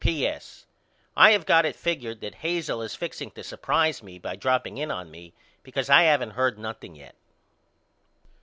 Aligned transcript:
P.S. 0.03 0.65
I 1.15 1.29
have 1.29 1.45
got 1.45 1.63
it 1.63 1.75
figured 1.75 2.21
that 2.21 2.33
Hazel 2.41 2.81
is 2.81 2.95
fixing 2.95 3.29
to 3.33 3.43
surprise 3.43 4.01
me 4.01 4.17
by 4.17 4.35
dropping 4.35 4.79
in 4.79 4.89
on 4.89 5.11
me 5.11 5.35
because 5.61 5.91
I 5.91 6.01
haven't 6.05 6.31
heard 6.31 6.57
nothing 6.57 6.95
yet. 6.95 7.13